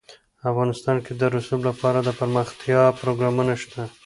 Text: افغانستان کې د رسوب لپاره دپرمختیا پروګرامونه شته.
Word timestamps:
افغانستان 0.49 0.97
کې 1.05 1.13
د 1.15 1.21
رسوب 1.35 1.61
لپاره 1.69 1.99
دپرمختیا 2.09 2.81
پروګرامونه 3.01 3.53
شته. 3.61 3.81